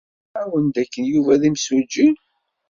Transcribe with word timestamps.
Nniɣ-awen 0.03 0.65
dakken 0.75 1.03
Yuba 1.13 1.33
d 1.41 1.43
imsujji? 1.49 2.07